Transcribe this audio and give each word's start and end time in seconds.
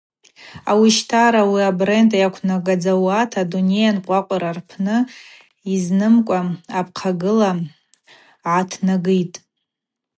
Ауищтара 0.71 1.41
ари 1.47 1.61
абренд 1.69 2.11
йаквнагадзауата 2.21 3.37
адуней 3.43 3.85
анкъвакъвраква 3.91 4.53
рпны 4.57 4.97
йызнымкӏва 5.69 6.39
апхъагылара 6.79 7.63
гӏатнагитӏ. 8.45 9.37